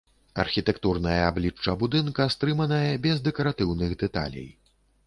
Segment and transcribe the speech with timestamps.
[0.43, 4.55] Архітэктурнае аблічча будынка стрыманае, без дэкаратыўных дэталей.